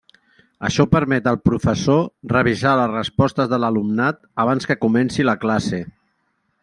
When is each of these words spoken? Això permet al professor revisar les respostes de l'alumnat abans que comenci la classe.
Això 0.69 0.85
permet 0.93 1.27
al 1.31 1.37
professor 1.49 2.01
revisar 2.33 2.71
les 2.79 2.91
respostes 2.93 3.51
de 3.53 3.59
l'alumnat 3.65 4.25
abans 4.47 4.67
que 4.71 4.79
comenci 4.87 5.27
la 5.31 5.37
classe. 5.45 5.83